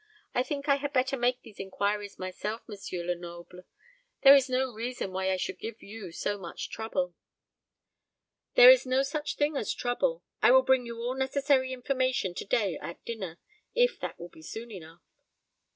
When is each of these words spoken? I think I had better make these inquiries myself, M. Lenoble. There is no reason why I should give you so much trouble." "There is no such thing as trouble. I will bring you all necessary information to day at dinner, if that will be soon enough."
I 0.33 0.41
think 0.41 0.67
I 0.67 0.77
had 0.77 0.93
better 0.93 1.15
make 1.15 1.43
these 1.43 1.59
inquiries 1.59 2.17
myself, 2.17 2.63
M. 2.67 2.75
Lenoble. 3.05 3.65
There 4.23 4.33
is 4.33 4.49
no 4.49 4.73
reason 4.73 5.11
why 5.11 5.29
I 5.31 5.37
should 5.37 5.59
give 5.59 5.83
you 5.83 6.11
so 6.11 6.39
much 6.39 6.71
trouble." 6.71 7.13
"There 8.55 8.71
is 8.71 8.83
no 8.87 9.03
such 9.03 9.35
thing 9.35 9.55
as 9.55 9.71
trouble. 9.75 10.23
I 10.41 10.49
will 10.49 10.63
bring 10.63 10.87
you 10.87 10.97
all 10.97 11.13
necessary 11.13 11.71
information 11.71 12.33
to 12.33 12.45
day 12.45 12.79
at 12.81 13.05
dinner, 13.05 13.37
if 13.75 13.99
that 13.99 14.17
will 14.19 14.29
be 14.29 14.41
soon 14.41 14.71
enough." 14.71 15.03